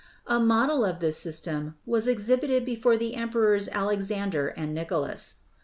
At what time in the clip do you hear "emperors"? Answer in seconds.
3.13-3.69